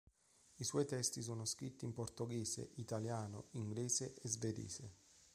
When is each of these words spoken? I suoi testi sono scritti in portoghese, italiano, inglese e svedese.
I 0.55 0.63
suoi 0.63 0.87
testi 0.87 1.21
sono 1.21 1.45
scritti 1.45 1.85
in 1.85 1.93
portoghese, 1.93 2.71
italiano, 2.77 3.49
inglese 3.51 4.15
e 4.15 4.27
svedese. 4.29 4.93